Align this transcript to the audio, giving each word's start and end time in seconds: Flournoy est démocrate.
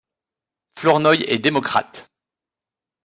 Flournoy 0.75 1.21
est 1.29 1.37
démocrate. 1.37 2.09